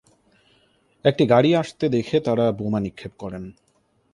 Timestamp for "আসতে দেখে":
1.55-2.17